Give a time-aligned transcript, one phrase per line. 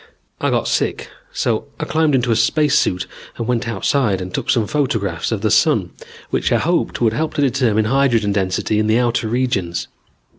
[0.39, 3.05] I got sick so I climbed into a spacesuit
[3.37, 5.91] and went outside and took some photographs of the Sun
[6.31, 9.87] which I hoped would help to determine hydrogen density in the outer regions.